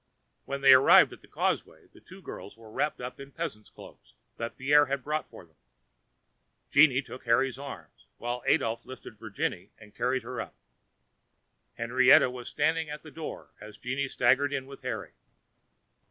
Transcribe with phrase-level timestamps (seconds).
[0.45, 3.35] When they arrived at the little causeway the two girls were wrapped up in the
[3.35, 5.55] peasants' cloaks which Pierre had brought with him.
[6.71, 7.85] Jeanne took Harry's arm,
[8.17, 10.55] while Adolphe lifted Virginie and carried her up.
[11.75, 15.11] Henriette was standing at the door as Jeanne staggered in with Harry.